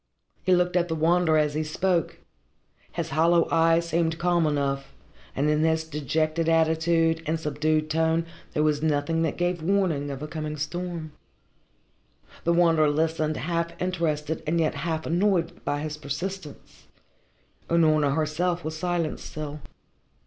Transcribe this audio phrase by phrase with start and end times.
[0.41, 2.17] He looked at the Wanderer as he spoke.
[2.93, 4.95] His hollow eyes seemed calm enough,
[5.35, 8.25] and in his dejected attitude and subdued tone
[8.55, 11.11] there was nothing that gave warning of a coming storm.
[12.45, 16.87] The Wanderer listened, half interested and yet half annoyed by his persistence.
[17.69, 19.59] Unorna herself was silent still.